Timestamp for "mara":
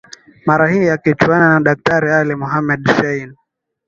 0.45-0.69